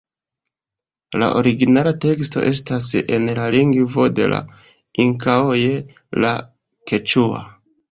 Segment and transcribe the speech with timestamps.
[1.23, 4.41] La originala teksto estas en la lingvo de la
[5.07, 5.61] Inkaoj
[6.27, 6.35] la
[6.95, 7.47] keĉua.